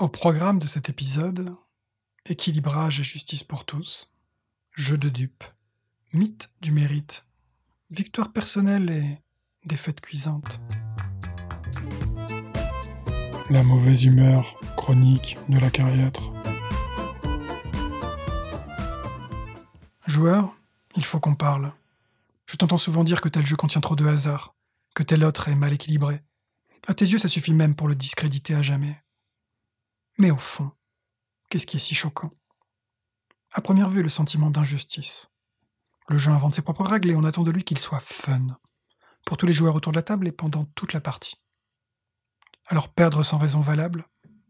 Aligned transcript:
Au 0.00 0.08
programme 0.08 0.58
de 0.58 0.66
cet 0.66 0.88
épisode, 0.88 1.54
équilibrage 2.24 3.00
et 3.00 3.04
justice 3.04 3.44
pour 3.44 3.66
tous, 3.66 4.10
jeu 4.74 4.96
de 4.96 5.10
dupes, 5.10 5.44
mythe 6.14 6.48
du 6.62 6.72
mérite, 6.72 7.26
victoire 7.90 8.32
personnelle 8.32 8.88
et 8.88 9.18
défaite 9.66 10.00
cuisante. 10.00 10.58
La 13.50 13.62
mauvaise 13.62 14.06
humeur 14.06 14.58
chronique 14.74 15.36
de 15.50 15.58
la 15.58 15.68
carrière. 15.68 16.12
Joueur, 20.06 20.56
il 20.96 21.04
faut 21.04 21.20
qu'on 21.20 21.34
parle. 21.34 21.74
Je 22.46 22.56
t'entends 22.56 22.78
souvent 22.78 23.04
dire 23.04 23.20
que 23.20 23.28
tel 23.28 23.44
jeu 23.44 23.56
contient 23.56 23.82
trop 23.82 23.96
de 23.96 24.06
hasard, 24.06 24.54
que 24.94 25.02
tel 25.02 25.22
autre 25.24 25.48
est 25.48 25.56
mal 25.56 25.74
équilibré. 25.74 26.22
À 26.86 26.94
tes 26.94 27.04
yeux, 27.04 27.18
ça 27.18 27.28
suffit 27.28 27.52
même 27.52 27.74
pour 27.74 27.86
le 27.86 27.94
discréditer 27.94 28.54
à 28.54 28.62
jamais. 28.62 28.96
Mais 30.20 30.30
au 30.30 30.36
fond, 30.36 30.70
qu'est-ce 31.48 31.64
qui 31.64 31.78
est 31.78 31.80
si 31.80 31.94
choquant? 31.94 32.28
À 33.52 33.62
première 33.62 33.88
vue, 33.88 34.02
le 34.02 34.10
sentiment 34.10 34.50
d'injustice. 34.50 35.30
Le 36.10 36.18
jeu 36.18 36.30
invente 36.30 36.52
ses 36.52 36.60
propres 36.60 36.84
règles 36.84 37.10
et 37.10 37.16
on 37.16 37.24
attend 37.24 37.42
de 37.42 37.50
lui 37.50 37.64
qu'il 37.64 37.78
soit 37.78 38.00
fun, 38.00 38.60
pour 39.24 39.38
tous 39.38 39.46
les 39.46 39.54
joueurs 39.54 39.76
autour 39.76 39.92
de 39.92 39.96
la 39.96 40.02
table 40.02 40.28
et 40.28 40.32
pendant 40.32 40.66
toute 40.74 40.92
la 40.92 41.00
partie. 41.00 41.42
Alors 42.66 42.92
perdre 42.92 43.22
sans 43.22 43.38
raison 43.38 43.62
valable, 43.62 44.04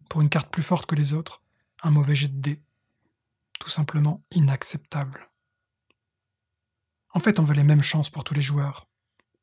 pour 0.08 0.22
une 0.22 0.28
carte 0.28 0.50
plus 0.50 0.64
forte 0.64 0.86
que 0.86 0.96
les 0.96 1.12
autres, 1.12 1.40
un 1.84 1.92
mauvais 1.92 2.16
jet 2.16 2.26
de 2.26 2.40
dés, 2.40 2.64
tout 3.60 3.70
simplement 3.70 4.24
inacceptable. 4.32 5.30
En 7.10 7.20
fait, 7.20 7.38
on 7.38 7.44
veut 7.44 7.54
les 7.54 7.62
mêmes 7.62 7.80
chances 7.80 8.10
pour 8.10 8.24
tous 8.24 8.34
les 8.34 8.42
joueurs. 8.42 8.88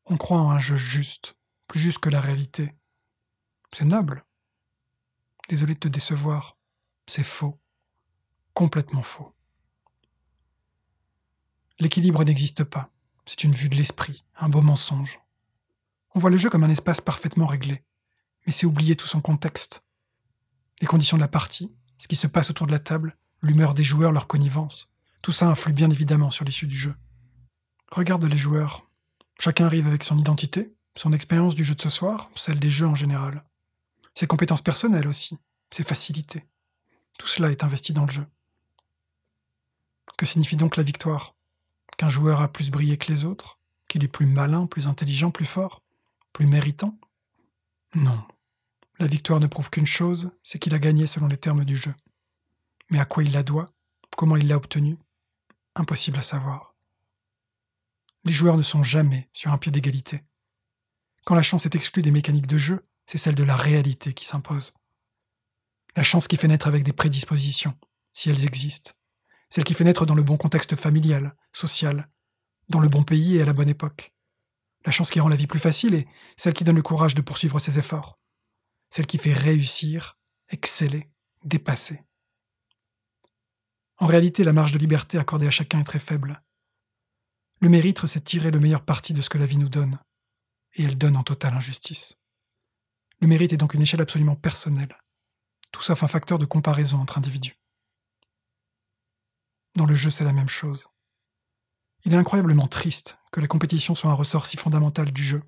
On 0.04 0.18
croit 0.18 0.42
en 0.42 0.52
un 0.52 0.60
jeu 0.60 0.76
juste, 0.76 1.38
plus 1.68 1.80
juste 1.80 2.00
que 2.00 2.10
la 2.10 2.20
réalité. 2.20 2.76
C'est 3.72 3.86
noble. 3.86 4.27
Désolé 5.48 5.76
de 5.76 5.80
te 5.80 5.88
décevoir. 5.88 6.58
C'est 7.08 7.24
faux. 7.24 7.60
Complètement 8.54 9.02
faux. 9.02 9.34
L'équilibre 11.80 12.24
n'existe 12.24 12.64
pas. 12.64 12.92
C'est 13.26 13.44
une 13.44 13.54
vue 13.54 13.70
de 13.70 13.76
l'esprit, 13.76 14.26
un 14.38 14.50
beau 14.50 14.62
mensonge. 14.62 15.20
On 16.16 16.20
voit 16.20 16.30
le 16.30 16.38
jeu 16.38 16.50
comme 16.50 16.64
un 16.64 16.70
espace 16.70 17.02
parfaitement 17.02 17.46
réglé, 17.46 17.84
mais 18.46 18.52
c'est 18.52 18.66
oublier 18.66 18.96
tout 18.96 19.08
son 19.08 19.22
contexte. 19.22 19.86
Les 20.82 20.88
conditions 20.88 21.18
de 21.18 21.22
la 21.22 21.28
partie, 21.28 21.76
ce 21.98 22.08
qui 22.08 22.16
se 22.16 22.28
passe 22.28 22.50
autour 22.50 22.68
de 22.68 22.72
la 22.72 22.80
table, 22.80 23.18
l'humeur 23.42 23.74
des 23.74 23.84
joueurs, 23.84 24.12
leur 24.12 24.28
connivence, 24.28 24.90
tout 25.22 25.32
ça 25.32 25.48
influe 25.48 25.74
bien 25.74 25.90
évidemment 25.90 26.32
sur 26.32 26.46
l'issue 26.46 26.68
du 26.68 26.76
jeu. 26.76 26.96
Regarde 27.92 28.26
les 28.26 28.38
joueurs. 28.38 28.90
Chacun 29.40 29.66
arrive 29.66 29.88
avec 29.88 30.04
son 30.04 30.18
identité, 30.18 30.76
son 30.96 31.14
expérience 31.14 31.56
du 31.56 31.64
jeu 31.64 31.76
de 31.76 31.82
ce 31.82 31.90
soir, 31.90 32.30
celle 32.36 32.60
des 32.60 32.72
jeux 32.72 32.88
en 32.88 32.96
général. 32.96 33.47
Ses 34.18 34.26
compétences 34.26 34.64
personnelles 34.64 35.08
aussi, 35.08 35.38
ses 35.70 35.84
facilités. 35.84 36.48
Tout 37.20 37.28
cela 37.28 37.52
est 37.52 37.64
investi 37.64 37.94
dans 37.94 38.06
le 38.06 38.12
jeu. 38.12 38.26
Que 40.18 40.26
signifie 40.26 40.56
donc 40.56 40.76
la 40.76 40.82
victoire? 40.82 41.36
Qu'un 42.00 42.10
joueur 42.10 42.42
a 42.42 42.52
plus 42.52 42.72
brillé 42.72 42.98
que 42.98 43.12
les 43.12 43.26
autres? 43.26 43.60
Qu'il 43.88 44.04
est 44.04 44.08
plus 44.08 44.26
malin, 44.26 44.66
plus 44.66 44.88
intelligent, 44.88 45.30
plus 45.30 45.46
fort? 45.46 45.84
Plus 46.34 46.48
méritant? 46.48 46.98
Non. 47.94 48.28
La 48.98 49.06
victoire 49.06 49.40
ne 49.40 49.46
prouve 49.46 49.70
qu'une 49.70 49.86
chose, 49.86 50.32
c'est 50.42 50.58
qu'il 50.58 50.74
a 50.74 50.80
gagné 50.80 51.06
selon 51.06 51.28
les 51.28 51.38
termes 51.38 51.64
du 51.64 51.78
jeu. 51.78 51.94
Mais 52.90 53.00
à 53.00 53.06
quoi 53.06 53.24
il 53.24 53.32
la 53.34 53.44
doit? 53.44 53.68
Comment 54.18 54.36
il 54.36 54.48
l'a 54.48 54.58
obtenue? 54.58 54.98
Impossible 55.76 56.18
à 56.18 56.24
savoir. 56.24 56.74
Les 58.24 58.32
joueurs 58.32 58.58
ne 58.58 58.64
sont 58.64 58.82
jamais 58.82 59.30
sur 59.32 59.52
un 59.52 59.60
pied 59.60 59.72
d'égalité. 59.72 60.24
Quand 61.24 61.36
la 61.36 61.44
chance 61.44 61.68
est 61.68 61.76
exclue 61.76 62.02
des 62.02 62.10
mécaniques 62.10 62.48
de 62.48 62.58
jeu, 62.58 62.84
c'est 63.08 63.18
celle 63.18 63.36
de 63.36 63.44
la 63.44 63.56
réalité 63.56 64.14
qui 64.14 64.26
s'impose. 64.26 64.74
La 65.96 66.04
chance 66.04 66.28
qui 66.28 66.38
fait 66.38 66.48
naître 66.48 66.68
avec 66.68 66.84
des 66.84 66.94
prédispositions, 66.94 67.76
si 68.14 68.30
elles 68.30 68.46
existent. 68.46 68.92
Celle 69.50 69.64
qui 69.64 69.74
fait 69.74 69.86
naître 69.86 70.06
dans 70.06 70.14
le 70.14 70.24
bon 70.24 70.38
contexte 70.38 70.76
familial, 70.76 71.36
social, 71.54 72.10
dans 72.70 72.80
le 72.80 72.90
bon 72.90 73.04
pays 73.04 73.38
et 73.38 73.42
à 73.42 73.46
la 73.46 73.54
bonne 73.54 73.70
époque. 73.70 74.14
La 74.86 74.92
chance 74.92 75.10
qui 75.10 75.20
rend 75.20 75.30
la 75.30 75.38
vie 75.38 75.48
plus 75.48 75.60
facile 75.60 75.96
et 75.96 76.08
celle 76.36 76.54
qui 76.54 76.64
donne 76.64 76.76
le 76.76 76.82
courage 76.82 77.16
de 77.16 77.22
poursuivre 77.22 77.60
ses 77.60 77.80
efforts. 77.80 78.20
Celle 78.90 79.08
qui 79.08 79.18
fait 79.18 79.34
réussir, 79.34 80.18
exceller, 80.50 81.10
dépasser. 81.44 82.04
En 83.98 84.06
réalité, 84.06 84.44
la 84.44 84.54
marge 84.54 84.74
de 84.74 84.78
liberté 84.78 85.18
accordée 85.18 85.48
à 85.48 85.52
chacun 85.52 85.80
est 85.80 85.86
très 85.86 86.00
faible. 86.00 86.44
Le 87.62 87.70
mérite, 87.70 88.06
c'est 88.06 88.24
tirer 88.24 88.52
le 88.52 88.60
meilleur 88.60 88.86
parti 88.86 89.14
de 89.14 89.22
ce 89.22 89.30
que 89.30 89.40
la 89.40 89.48
vie 89.48 89.58
nous 89.58 89.70
donne, 89.70 90.00
et 90.76 90.84
elle 90.84 90.98
donne 90.98 91.18
en 91.18 91.24
totale 91.24 91.56
injustice. 91.56 92.16
Le 93.20 93.28
mérite 93.28 93.54
est 93.54 93.58
donc 93.58 93.74
une 93.74 93.82
échelle 93.82 94.02
absolument 94.02 94.36
personnelle, 94.36 94.96
tout 95.72 95.82
sauf 95.82 96.04
un 96.04 96.08
facteur 96.08 96.38
de 96.38 96.46
comparaison 96.46 97.00
entre 97.00 97.18
individus. 97.18 97.58
Dans 99.76 99.86
le 99.86 99.96
jeu, 99.96 100.12
c'est 100.12 100.24
la 100.24 100.34
même 100.34 100.50
chose. 100.50 100.88
Il 102.06 102.14
est 102.14 102.18
incroyablement 102.18 102.68
triste 102.68 103.18
que 103.32 103.42
la 103.42 103.48
compétition 103.48 103.96
soit 103.96 104.12
un 104.12 104.16
ressort 104.16 104.46
si 104.46 104.58
fondamental 104.58 105.12
du 105.12 105.24
jeu. 105.24 105.44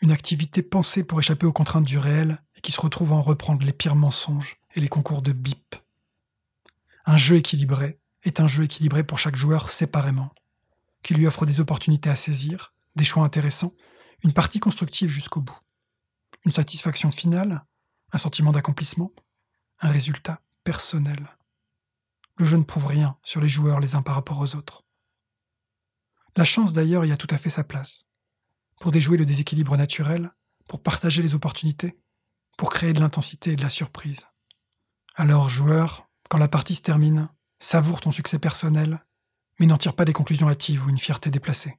Une 0.00 0.12
activité 0.12 0.62
pensée 0.62 1.04
pour 1.04 1.18
échapper 1.18 1.46
aux 1.46 1.52
contraintes 1.52 1.84
du 1.84 1.98
réel 1.98 2.42
et 2.56 2.60
qui 2.60 2.72
se 2.72 2.80
retrouve 2.80 3.12
à 3.12 3.16
en 3.16 3.22
reprendre 3.22 3.64
les 3.64 3.72
pires 3.72 3.96
mensonges 3.96 4.58
et 4.74 4.80
les 4.80 4.88
concours 4.88 5.22
de 5.22 5.32
bip. 5.32 5.76
Un 7.06 7.16
jeu 7.16 7.36
équilibré 7.36 7.98
est 8.22 8.40
un 8.40 8.48
jeu 8.48 8.64
équilibré 8.64 9.02
pour 9.02 9.18
chaque 9.18 9.36
joueur 9.36 9.70
séparément 9.70 10.30
qui 11.02 11.14
lui 11.14 11.26
offre 11.26 11.46
des 11.46 11.60
opportunités 11.60 12.10
à 12.10 12.16
saisir, 12.16 12.74
des 12.96 13.04
choix 13.04 13.24
intéressants, 13.24 13.72
une 14.24 14.32
partie 14.32 14.60
constructive 14.60 15.08
jusqu'au 15.08 15.40
bout. 15.40 15.58
Une 16.44 16.52
satisfaction 16.52 17.10
finale, 17.10 17.64
un 18.12 18.18
sentiment 18.18 18.52
d'accomplissement, 18.52 19.12
un 19.80 19.88
résultat 19.88 20.40
personnel. 20.64 21.36
Le 22.36 22.46
jeu 22.46 22.56
ne 22.56 22.64
prouve 22.64 22.86
rien 22.86 23.18
sur 23.22 23.40
les 23.40 23.48
joueurs 23.48 23.80
les 23.80 23.94
uns 23.94 24.02
par 24.02 24.14
rapport 24.14 24.38
aux 24.38 24.54
autres. 24.54 24.84
La 26.36 26.44
chance 26.44 26.72
d'ailleurs 26.72 27.04
y 27.04 27.12
a 27.12 27.16
tout 27.16 27.26
à 27.30 27.38
fait 27.38 27.50
sa 27.50 27.64
place. 27.64 28.04
Pour 28.80 28.90
déjouer 28.90 29.16
le 29.16 29.26
déséquilibre 29.26 29.76
naturel, 29.76 30.32
pour 30.68 30.82
partager 30.82 31.22
les 31.22 31.34
opportunités, 31.34 32.00
pour 32.56 32.70
créer 32.70 32.92
de 32.92 33.00
l'intensité 33.00 33.52
et 33.52 33.56
de 33.56 33.62
la 33.62 33.70
surprise. 33.70 34.20
Alors, 35.16 35.48
joueur, 35.48 36.08
quand 36.28 36.38
la 36.38 36.48
partie 36.48 36.76
se 36.76 36.82
termine, 36.82 37.28
savoure 37.58 38.00
ton 38.00 38.12
succès 38.12 38.38
personnel 38.38 39.04
mais 39.58 39.66
n'en 39.66 39.78
tire 39.78 39.94
pas 39.94 40.04
des 40.04 40.12
conclusions 40.12 40.48
hâtives 40.48 40.84
ou 40.84 40.88
une 40.88 40.98
fierté 40.98 41.30
déplacée. 41.30 41.78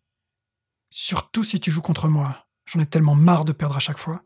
Surtout 0.89 1.43
si 1.43 1.59
tu 1.59 1.71
joues 1.71 1.81
contre 1.81 2.07
moi. 2.07 2.47
J'en 2.65 2.79
ai 2.79 2.85
tellement 2.85 3.15
marre 3.15 3.45
de 3.45 3.51
perdre 3.51 3.77
à 3.77 3.79
chaque 3.79 3.97
fois. 3.97 4.23